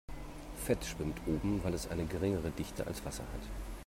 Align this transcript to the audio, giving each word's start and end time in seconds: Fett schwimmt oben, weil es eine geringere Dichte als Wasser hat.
Fett 0.65 0.83
schwimmt 0.83 1.21
oben, 1.27 1.63
weil 1.63 1.75
es 1.75 1.87
eine 1.87 2.05
geringere 2.07 2.49
Dichte 2.49 2.87
als 2.87 3.05
Wasser 3.05 3.21
hat. 3.21 3.43